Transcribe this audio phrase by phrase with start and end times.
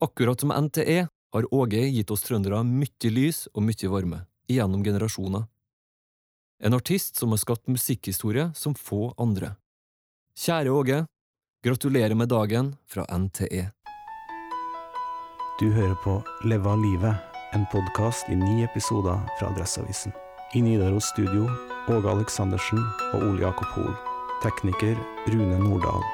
[0.00, 5.46] Akkurat som NTE har Åge gitt oss trøndere mye lys og mye varme, gjennom generasjoner.
[6.60, 9.54] En artist som har skapt musikkhistorie som få andre.
[10.36, 10.98] Kjære Åge,
[11.64, 13.70] gratulerer med dagen fra NTE.
[15.60, 17.16] Du hører på Leve av livet,
[17.56, 20.12] en podkast i ni episoder fra Adresseavisen.
[20.54, 21.48] I Nidaros studio
[21.88, 22.84] Åge Aleksandersen
[23.14, 23.96] og Ole Jakob Hoel.
[24.44, 25.00] Tekniker
[25.32, 26.04] Rune Nordahl.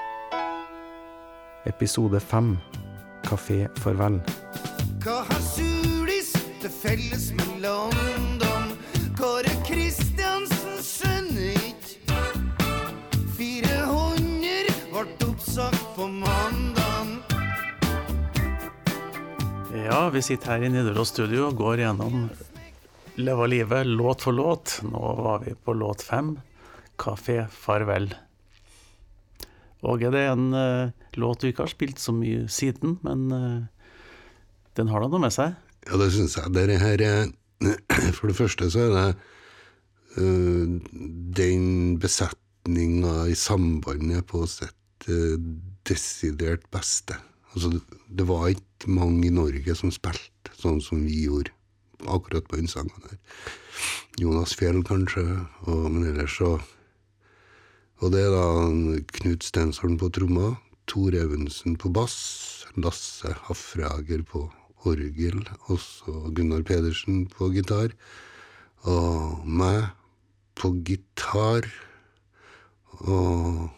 [1.67, 2.55] Episode fem
[3.33, 4.19] Kafé Farvel.
[5.01, 8.75] Hva har Sulis til felles med London?
[9.17, 12.19] Kåre Kristiansen skjønner ikke.
[13.39, 17.15] 400 ble oppsagt på mandag.
[19.81, 22.27] Ja, vi sitter her i Nidaros studio og går gjennom
[23.17, 24.77] Leva livet låt for låt.
[24.85, 26.35] Nå var vi på låt fem,
[27.01, 28.13] 'Kafé Farvel'.
[29.83, 33.63] Og det er en uh, låt du ikke har spilt så mye siden, men uh,
[34.79, 35.57] den har da noe med seg?
[35.89, 36.53] Ja, det syns jeg.
[36.55, 37.33] Det her er
[38.17, 39.09] For det første så er det
[40.19, 40.79] uh,
[41.39, 45.37] den besetninga i sambandet på sitt uh,
[45.89, 47.19] desidert beste.
[47.53, 47.75] Altså,
[48.09, 51.53] det var ikke mange i Norge som spilte sånn som vi gjorde,
[52.07, 53.19] akkurat på den sangen her.
[54.21, 55.25] Jonas Fjell, kanskje,
[55.67, 56.55] og, men ellers så
[58.03, 58.47] og det er da
[59.19, 60.57] Knut Stensholm på tromma,
[60.91, 64.49] Tor Evensen på bass, Lasse Hafrager på
[64.89, 67.95] orgel, og så Gunnar Pedersen på gitar,
[68.83, 69.93] og meg
[70.59, 71.69] på gitar,
[73.07, 73.69] og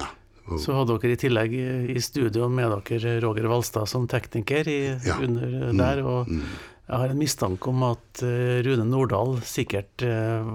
[0.00, 0.08] ja.
[0.50, 1.54] Og, Så hadde dere i tillegg
[1.94, 5.20] i studio med dere Roger Valstad som tekniker i, Ja.
[5.22, 6.02] under der.
[6.02, 6.42] og mm,
[6.82, 10.48] Jeg har en mistanke om at eh, Rune Nordahl sikkert eh,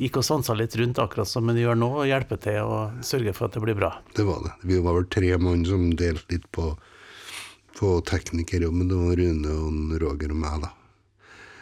[0.00, 3.34] gikk og sansa litt rundt, akkurat som han gjør nå, og hjelper til å sørge
[3.36, 3.92] for at det blir bra.
[4.16, 4.54] det var det.
[4.64, 6.72] Vi var vel tre mann som delte litt på,
[7.76, 8.88] på teknikerjobben.
[8.88, 10.72] Det var Rune og Roger og meg, da.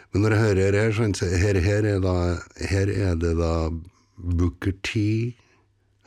[0.09, 2.15] Men når jeg hører her, så her, her, er da,
[2.71, 3.53] her er det da
[4.17, 5.35] Booker T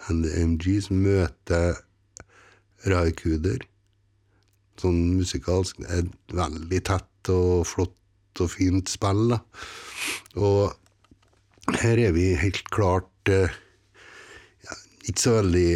[0.09, 1.77] and the MGs møter
[2.89, 3.63] Raikuder.
[4.81, 5.85] Sånn musikalsk.
[5.85, 9.41] Det er veldig tett og flott og fint spill, da.
[10.41, 13.53] Og her er vi helt klart eh,
[15.07, 15.69] ikke så veldig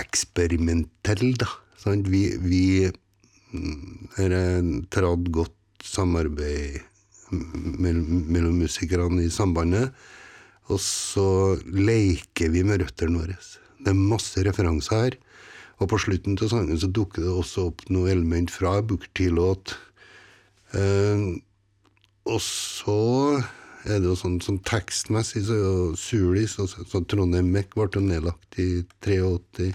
[0.00, 1.50] eksperimentelle, da.
[1.80, 2.08] Sant?
[2.12, 6.82] Vi, vi mm, et tradd godt samarbeid
[7.30, 9.92] mellom, musikerne i sambandet.
[10.72, 11.28] Og så
[11.70, 13.36] leker vi med røttene våre.
[13.82, 15.18] Det er masse referanser her.
[15.76, 19.76] Og på slutten av sangen så dukker det også opp noe element fra Booker T-låt.
[20.74, 21.26] Eh,
[22.26, 22.98] og så
[23.86, 27.86] er det jo sånn, sånn tekstmessig så er jo Sulis så, så Trondheim Mek ble
[27.94, 29.70] jo nedlagt i 83.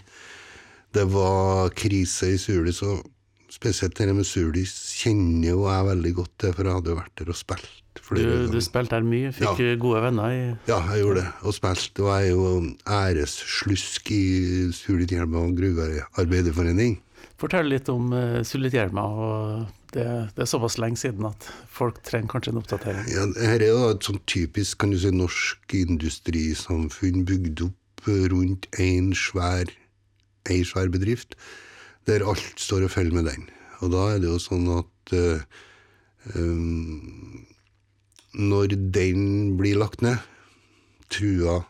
[0.91, 3.05] Det var krise i Sulis, og
[3.51, 7.15] spesielt det med Sulis kjenner jo jeg veldig godt til, for jeg hadde jo vært
[7.21, 7.77] der og spilt.
[8.11, 9.75] Du, du spilte her mye, fikk Ja.
[9.79, 12.03] gode venner i Ja, jeg gjorde det, og spilte.
[12.03, 14.21] Og jeg er jo æresslusk i
[14.75, 16.97] Sulitjelma gruvearbeiderforening.
[17.39, 19.03] Fortell litt om uh, Sulitjelma.
[19.03, 23.07] og det, det er såpass lenge siden at folk trenger kanskje en oppdatering.
[23.11, 28.67] Ja, her er jo et sånn typisk kan du si, norsk industrisamfunn bygd opp rundt
[28.81, 29.69] én svær,
[30.49, 31.35] ei svær bedrift,
[32.09, 33.45] der alt står og faller med den.
[33.81, 35.43] Og da er det jo sånn at uh,
[36.37, 37.43] um,
[38.37, 40.21] når den blir lagt ned,
[41.11, 41.61] trua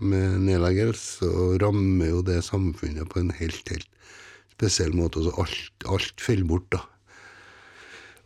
[0.00, 3.88] med nedleggelse, så rammer jo det samfunnet på en helt, helt
[4.52, 5.20] spesiell måte.
[5.20, 6.82] Altså alt, alt faller bort, da.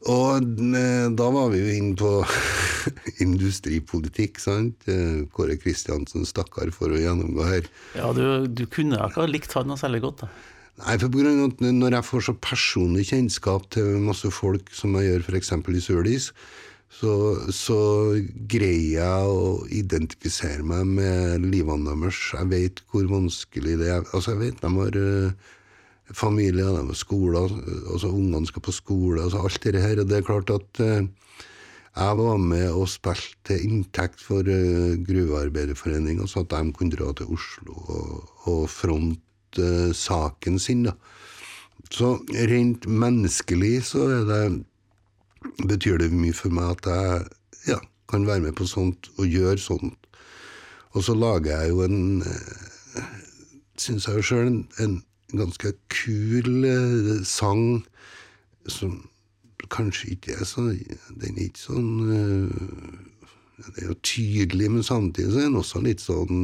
[0.08, 0.46] Og
[0.78, 2.12] eh, da var vi jo inne på
[3.26, 4.86] industripolitikk, sant.
[4.88, 7.68] Eh, Kåre Kristiansen, stakkar, for å gjennomgå her.
[7.98, 10.30] Ja, du, du kunne ikke ha likt han noe særlig godt, da.
[10.80, 14.70] Nei, for på grunn av at når jeg får så personlig kjennskap til masse folk
[14.72, 15.52] som jeg gjør f.eks.
[15.60, 16.30] i Sølis,
[16.90, 17.12] så,
[17.54, 17.80] så
[18.50, 22.22] greier jeg å identifisere meg med livene deres.
[22.32, 24.08] Jeg vet hvor vanskelig det er.
[24.10, 25.50] Altså, jeg vet de har eh,
[26.14, 27.38] familie, de har skole,
[27.92, 30.00] altså ungene skal på skole, altså alt det her.
[30.00, 31.06] Og det er klart at eh,
[31.96, 37.10] jeg var med og spilte til inntekt for uh, Gruvearbeiderforeninga, så at de kunne dra
[37.12, 39.18] til Oslo og, og fronte
[39.58, 40.84] eh, saken sin.
[40.86, 40.94] da.
[41.90, 44.62] Så rent menneskelig så det,
[45.66, 49.58] betyr det mye for meg at jeg ja, kan være med på sånt og gjøre
[49.58, 49.98] sånt.
[50.94, 53.04] Og så lager jeg jo en uh,
[53.80, 54.98] Syns jeg jo sjøl en, en
[55.38, 57.84] ganske kul eh, sang
[58.68, 58.96] som
[59.70, 62.48] kanskje ikke er så Den er ikke sånn eh,
[63.60, 66.42] Den er jo tydelig, men samtidig så er den også litt sånn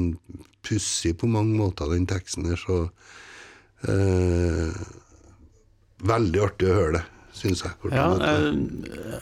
[0.66, 2.86] pussig på mange måter, den teksten der, så
[3.88, 4.80] eh,
[6.06, 7.04] Veldig artig å høre det.
[7.32, 7.72] syns jeg.
[7.92, 8.56] Ja, jeg,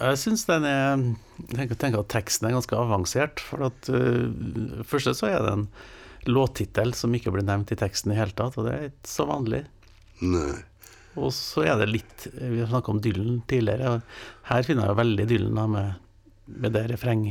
[0.00, 3.42] jeg syns den er Jeg tenker, tenker at teksten er ganske avansert.
[3.42, 5.68] For at uh, Først så er den en
[6.30, 9.26] låttittel som ikke blir nevnt i teksten i hele tatt, og det er ikke så
[9.28, 9.62] vanlig.
[10.24, 10.54] Nei.
[11.14, 14.94] Og så er det litt Vi har snakka om Dylan tidligere, og her finner jeg
[14.94, 15.94] jo veldig Dylan da, med,
[16.64, 17.24] med det refreng.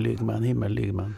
[0.00, 1.16] Lyg meg en himmel, lyg meg en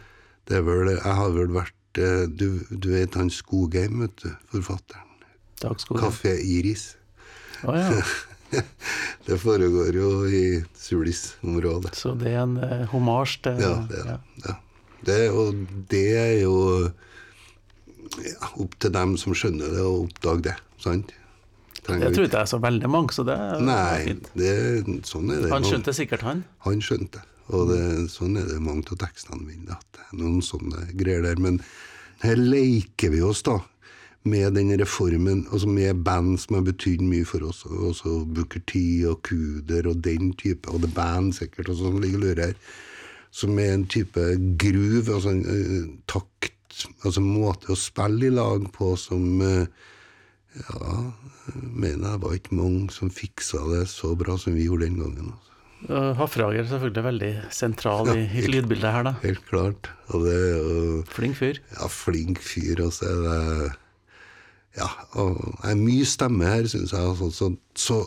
[0.48, 4.30] Det er vel Jeg har vel vært eh, Du, du vet han Skogheim, vet du,
[4.54, 5.08] forfatteren.
[5.62, 6.00] dagskole.
[6.02, 6.96] Kafé Iris.
[7.68, 8.02] Å ja.
[9.26, 10.42] Det foregår jo i
[10.76, 11.94] Sulis-området.
[11.96, 14.16] Så det er en eh, homasj til Ja, det er det.
[14.48, 14.56] Ja.
[15.04, 16.56] Det, og det er jo
[18.22, 20.56] ja, opp til dem som skjønner det, å oppdage det.
[20.82, 21.12] Sant?
[21.82, 24.30] Trenger Det tror ikke- jeg er så veldig mange, så det er Nei, fint.
[24.36, 25.50] det, sånn er det.
[25.50, 26.44] Han skjønte sikkert, han.
[26.60, 27.22] Han skjønte.
[27.50, 29.70] Og det, sånn er det mange av tekstene mine.
[29.74, 31.36] At det er noen sånne greier der.
[31.42, 31.60] Men
[32.22, 33.58] her leker vi oss, da.
[34.24, 37.64] Med den reformen, altså med band som har betydd mye for oss.
[37.64, 42.20] Også Booker T og Kuder og den type, og The Band sikkert, og sånn ligger
[42.20, 42.54] og lurer her.
[43.32, 44.20] Som er en type
[44.60, 46.52] groove, altså en uh, takt,
[47.02, 49.64] altså en måte å spille i lag på som uh,
[50.52, 50.96] Ja,
[51.56, 55.30] mener jeg var ikke mange som fiksa det så bra som vi gjorde den gangen.
[55.32, 55.48] altså.
[56.18, 59.12] Hafrager er selvfølgelig veldig sentral i, i lydbildet her, da.
[59.24, 59.88] Helt klart.
[60.12, 61.58] Og det og, Flink fyr.
[61.72, 63.72] ja, flink fyr, og så er det
[64.76, 64.86] Ja,
[65.20, 67.00] og det er mye stemme her, syns jeg.
[67.00, 67.98] Altså, så, så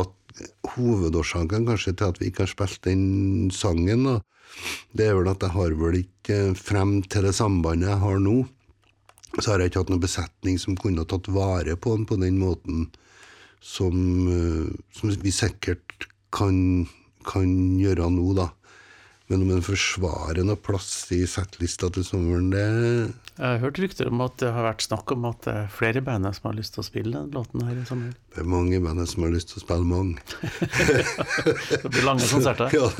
[0.00, 0.42] at
[0.74, 4.16] hovedårsaken kanskje til at vi ikke har spilt den sangen, da,
[4.96, 8.38] det er vel at jeg har vel ikke frem til det sambandet jeg har nå,
[9.38, 12.40] så har jeg ikke hatt noen besetning som kunne tatt vare på den på den
[12.42, 12.88] måten
[13.60, 13.94] som,
[14.28, 16.88] eh, som vi sikkert kan,
[17.28, 18.48] kan gjøre nå, da.
[19.30, 24.10] Men om en forsvarer noe plass i settlista til sommeren, det Jeg har hørt rykter
[24.10, 26.74] om at det har vært snakk om at det er flere band som har lyst
[26.74, 28.16] til å spille den låten her i sommer.
[28.34, 30.18] Det er mange band som har lyst til å spille mange.
[31.70, 32.74] Det blir lange konserter.
[32.80, 32.90] Ja,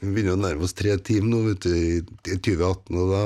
[0.00, 3.22] Vi begynner å nærme oss tre timer nå, vet du, i i 2018, og da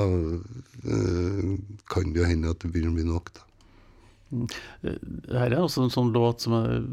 [0.83, 1.53] uh,
[1.87, 3.47] kan det jo hende at det begynner å bli nok, da.
[4.83, 6.83] Her er også en sånn låt som er,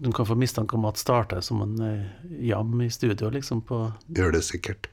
[0.00, 2.06] du kan få mistanke om at starter som en eh,
[2.48, 3.82] jam i studio, liksom, på
[4.16, 4.88] Gjør det sikkert.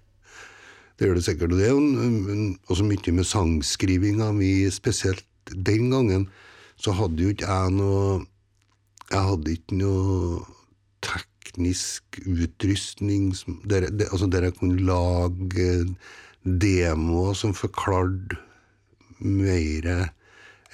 [0.98, 1.54] Det gjør det sikkert.
[1.54, 6.28] Og det er jo også mye med sangskrivinga mi, spesielt den gangen,
[6.76, 8.26] så hadde jo ikke jeg noe
[9.08, 10.42] Jeg hadde ikke noe
[11.00, 15.96] teknisk utrustning som, der, det, altså der jeg kunne lage
[16.44, 18.36] demoer som forklarte
[19.24, 20.12] mer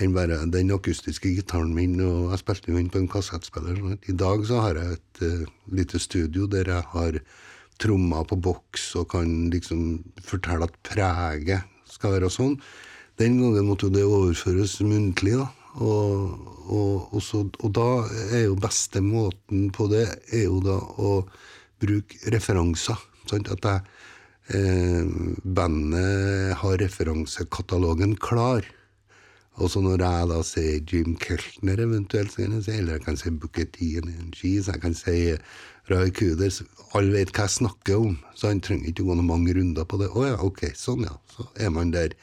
[0.02, 3.78] enn bare den akustiske gitaren min, og jeg spilte jo inn på en kassettspiller.
[3.78, 7.20] sånn I dag så har jeg et uh, lite studio der jeg har
[7.82, 12.58] trommer på boks og kan liksom fortelle at preget skal være sånn.
[13.22, 15.50] Den gangen måtte jo det overføres muntlig, da.
[15.82, 16.34] Og,
[16.70, 17.88] og, og, så, og da
[18.34, 21.16] er jo beste måten på det er jo da å
[21.82, 23.00] bruke referanser.
[23.30, 23.50] Sant?
[23.54, 23.82] At jeg,
[24.54, 25.10] eh,
[25.44, 28.66] bandet har referansekatalogen klar.
[29.62, 33.06] Og så når jeg da sier Jim Keltner eventuelt, så kan jeg si, eller jeg
[33.06, 33.30] kan si
[34.00, 35.36] and Cheese, jeg kan si
[35.92, 36.64] Ray Kuders,
[36.96, 40.00] alle vet hva jeg snakker om, så han trenger ikke gå noen mange runder på
[40.02, 40.10] det.
[40.10, 42.16] Å ja, ok, sånn ja, så er man der.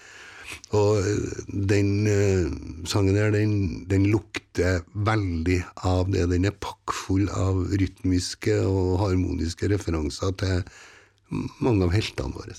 [0.75, 2.51] Og eh, den uh,
[2.91, 6.27] sangen der, den, den lukter veldig av det.
[6.33, 10.65] Den er pakkfull av rytmiske og harmoniske referanser til
[11.63, 12.59] mange av heltene våre.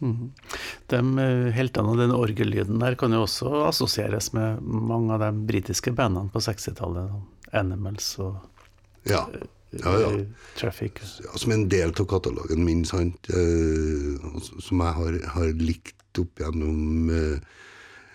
[0.00, 5.30] De eh, heltene og den orgellyden der kan jo også assosieres med mange av de
[5.50, 7.10] britiske bandene på 60-tallet.
[7.12, 8.36] sånn Animals og
[9.08, 9.24] Ja,
[9.72, 10.10] ja, ja.
[10.12, 10.26] eh,
[10.58, 11.00] Traffic.
[11.24, 13.30] ja, som en del av katalogen min, sant?
[13.30, 14.16] Eh,
[14.60, 17.38] som jeg har, har likt opp gjennom eh,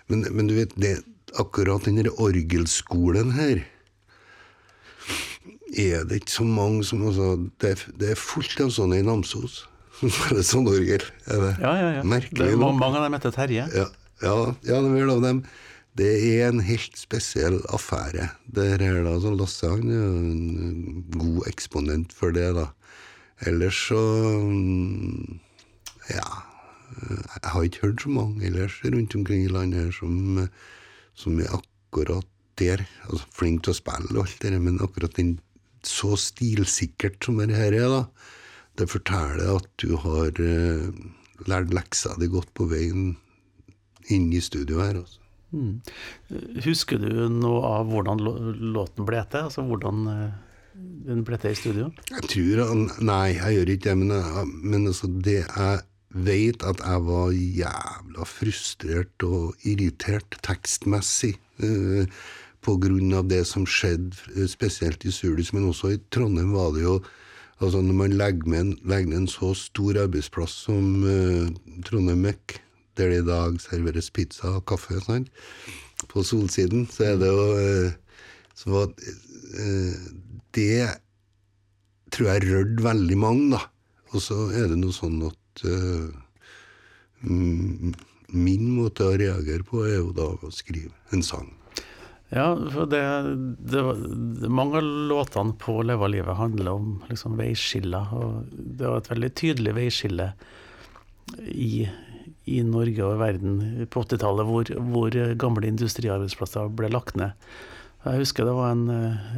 [0.08, 0.98] men, men du vet, det,
[1.40, 3.64] akkurat den orgelskolen her
[5.76, 9.64] er det ikke så mange som altså, det, det er fullt av sånne i Namsos
[10.16, 11.04] spiller sånn orgel.
[11.26, 11.52] Er det?
[11.62, 12.02] Ja, ja, ja.
[12.02, 12.76] Det Merkelig er nok.
[12.80, 13.68] mange av dem heter Terje.
[13.72, 13.86] Ja,
[14.24, 14.34] ja,
[14.68, 15.42] ja det, er av dem.
[15.96, 18.30] det er en helt spesiell affære.
[18.58, 22.70] Der er da så Lasse han er en god eksponent for det, da.
[23.48, 24.02] Ellers så
[24.44, 25.40] mm,
[26.12, 26.26] Ja.
[26.96, 30.46] Jeg har ikke hørt så mange ellers rundt omkring i landet her som,
[31.18, 32.84] som er akkurat der.
[33.08, 35.34] Altså flink til å spille og alt det der, men akkurat den
[35.86, 38.04] så stilsikkert som det her er, da.
[38.76, 40.88] Det forteller at du har eh,
[41.48, 43.14] lært leksa di godt på veien
[44.12, 45.00] inn i studio her.
[45.02, 45.20] Altså.
[46.66, 48.20] Husker du noe av hvordan
[48.74, 49.46] låten ble til?
[49.48, 50.30] Altså hvordan eh,
[51.08, 51.90] den ble til i studio?
[52.12, 55.84] Jeg tror han- Nei, jeg gjør ikke det, men, jeg, men altså det jeg
[56.16, 62.06] vet at jeg var jævla frustrert og irritert tekstmessig eh,
[62.66, 66.72] på grunn av det som skjedde, eh, spesielt i Sulis, men også i Trondheim var
[66.76, 66.98] det jo
[67.60, 71.48] altså Når man legger, med legger ned en så stor arbeidsplass som uh,
[71.86, 72.58] Trondheim Mek,
[72.96, 75.30] der det i dag serveres pizza og kaffe sant?
[76.12, 79.94] på Solsiden, så er det jo uh, var, uh,
[80.52, 80.88] Det
[82.12, 83.62] tror jeg rørte veldig mange, da.
[84.12, 85.64] Og så er det noe sånn at
[87.26, 91.48] min måte å reagere på er jo da å skrive en sang.
[92.28, 93.02] Ja, for det,
[93.58, 93.82] det,
[94.40, 98.10] det Mange av låtene på Leva livet handler om liksom veiskiller.
[98.16, 100.32] Og det var et veldig tydelig veiskille
[101.46, 101.86] i,
[102.50, 107.38] i Norge og verden på 80-tallet, hvor, hvor, gamle industriarbeidsplasser ble lagt ned.
[108.06, 108.90] Jeg husker det var en,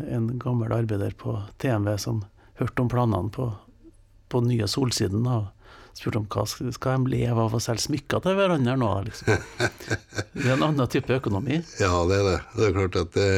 [0.09, 2.25] en gammel arbeider på TMV som
[2.61, 3.51] hørte om planene på,
[4.29, 5.29] på nye Solsiden.
[5.29, 5.53] og
[5.99, 9.31] spurte om hva skal de leve av å selge smykker til hverandre nå, liksom.
[10.39, 11.61] Det er en annen type økonomi.
[11.81, 12.37] Ja, det er det.
[12.55, 13.31] Det er klart at det,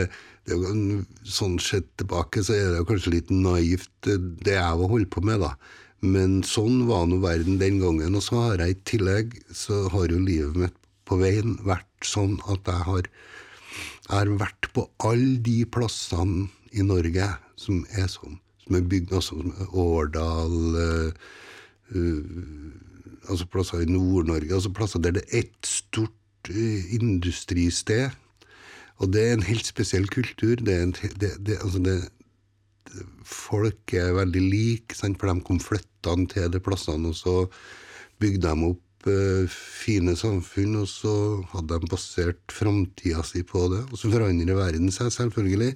[0.49, 5.13] det er sånn sett tilbake så er det kanskje litt naivt, det jeg har holdt
[5.15, 5.55] på med, da.
[6.01, 8.17] Men sånn var nå verden den gangen.
[8.17, 10.77] Og så har jeg i tillegg, så har jo livet mitt
[11.09, 13.11] på veien vært sånn at jeg har,
[14.07, 17.27] jeg har vært på alle de plassene i Norge
[17.61, 18.39] som er sånn.
[18.65, 19.41] Som er bygd, altså
[19.75, 21.39] Årdal, Uh,
[21.95, 28.11] altså plasser i Nord-Norge, altså plasser der det er ett stort uh, industristed.
[29.01, 30.61] Og det er en helt spesiell kultur.
[30.61, 31.97] Det er en, det, det, altså det,
[33.25, 35.19] folk er veldig like, sant?
[35.21, 37.35] for de kom flyttende til de plassene, og så
[38.21, 41.15] bygde de opp uh, fine samfunn, og så
[41.55, 43.87] hadde de basert framtida si på det.
[43.89, 45.75] Og så forandrer verden seg, selvfølgelig.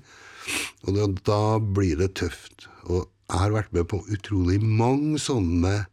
[0.84, 2.68] Og da, da blir det tøft.
[2.84, 5.86] Og jeg har vært med på utrolig mange sånne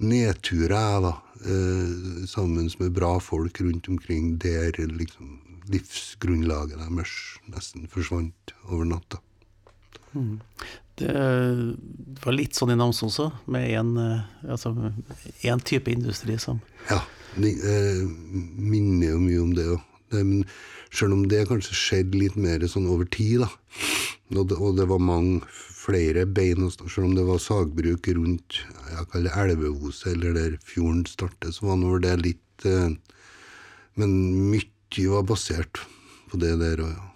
[0.00, 1.14] nedturer, jeg, da.
[1.40, 5.38] Eh, sammen med bra folk rundt omkring der liksom,
[5.72, 7.16] livsgrunnlaget deres
[7.48, 9.20] nesten forsvant over natta.
[10.12, 10.40] Mm.
[11.00, 11.12] Det
[12.24, 13.94] var litt sånn i Namsos også, med én
[14.44, 14.74] altså,
[15.64, 16.58] type industri som
[16.90, 16.98] Ja,
[17.40, 19.86] det eh, minner jo mye om det òg.
[20.10, 20.44] Men
[20.90, 23.48] selv om det kanskje skjedde litt mer sånn over tid, da,
[24.38, 28.60] og det, og det var mange flere bein Selv om det var sagbruk rundt
[28.90, 32.90] jeg kaller det elveoset, eller der fjorden starter, så var nå det litt eh,
[33.98, 34.16] Men
[34.50, 35.82] mye var basert
[36.30, 37.06] på det der òg, ja.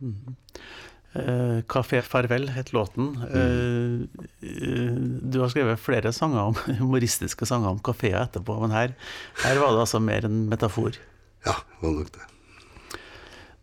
[0.00, 0.36] Mm.
[1.12, 3.18] Eh, Kafé Farvel het låten.
[3.18, 4.08] Mm.
[4.40, 8.94] Eh, du har skrevet flere sanger om, humoristiske sanger om kafeer etterpå, men her,
[9.44, 10.98] her var det altså mer en metafor?
[11.46, 12.28] Ja, det var nok det.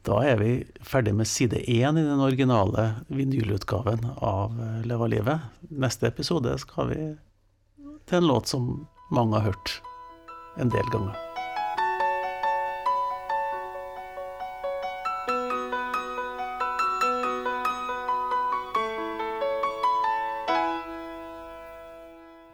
[0.07, 0.51] Da er vi
[0.87, 5.39] ferdig med side én i den originale vinylutgaven av eh, Leva livet.
[5.67, 7.01] Neste episode skal vi
[8.07, 9.81] til en låt som mange har hørt
[10.55, 11.11] en del ganger.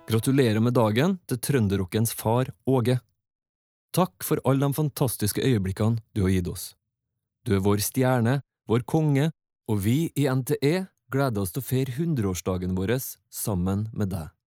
[0.10, 2.98] Gratulerer med dagen til trønderrockens far Åge.
[3.94, 6.72] Takk for alle de fantastiske øyeblikkene du har gitt oss.
[7.44, 9.32] Du er vår stjerne, vår konge,
[9.70, 12.98] og vi i NTE gleder oss til å feire hundreårsdagen vår
[13.32, 14.34] sammen med deg.